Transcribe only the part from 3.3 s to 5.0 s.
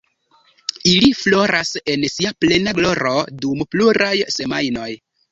dum pluraj semajnoj.